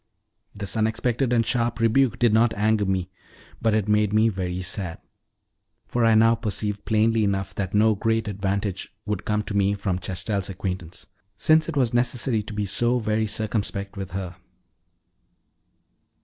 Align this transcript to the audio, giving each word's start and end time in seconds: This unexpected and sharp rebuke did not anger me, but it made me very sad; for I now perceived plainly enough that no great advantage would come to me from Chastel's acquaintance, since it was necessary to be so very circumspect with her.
This 0.55 0.75
unexpected 0.75 1.31
and 1.31 1.45
sharp 1.45 1.79
rebuke 1.79 2.17
did 2.17 2.33
not 2.33 2.55
anger 2.55 2.85
me, 2.87 3.11
but 3.61 3.75
it 3.75 3.87
made 3.87 4.13
me 4.13 4.29
very 4.29 4.59
sad; 4.63 4.99
for 5.85 6.03
I 6.05 6.15
now 6.15 6.33
perceived 6.33 6.85
plainly 6.85 7.23
enough 7.23 7.53
that 7.53 7.75
no 7.75 7.93
great 7.93 8.27
advantage 8.27 8.91
would 9.05 9.25
come 9.25 9.43
to 9.43 9.53
me 9.55 9.75
from 9.75 9.99
Chastel's 9.99 10.49
acquaintance, 10.49 11.05
since 11.37 11.69
it 11.69 11.77
was 11.77 11.93
necessary 11.93 12.41
to 12.41 12.53
be 12.55 12.65
so 12.65 12.97
very 12.97 13.27
circumspect 13.27 13.95
with 13.95 14.09
her. 14.13 14.37